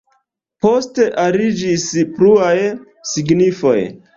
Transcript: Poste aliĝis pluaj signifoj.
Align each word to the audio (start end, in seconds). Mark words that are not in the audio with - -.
Poste 0.65 1.05
aliĝis 1.25 1.85
pluaj 2.17 2.57
signifoj. 3.15 3.79